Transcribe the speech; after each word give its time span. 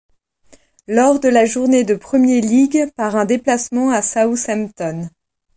Lors 0.87 1.19
de 1.19 1.29
la 1.29 1.45
journée 1.45 1.83
de 1.83 1.93
Premier 1.93 2.41
League 2.41 2.91
par 2.95 3.15
un 3.15 3.25
déplacement 3.25 3.91
à 3.91 4.01
Southampton. 4.01 5.07